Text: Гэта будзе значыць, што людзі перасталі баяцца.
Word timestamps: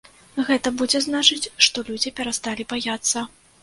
Гэта 0.47 0.71
будзе 0.79 1.03
значыць, 1.07 1.51
што 1.69 1.87
людзі 1.93 2.17
перасталі 2.23 2.71
баяцца. 2.77 3.31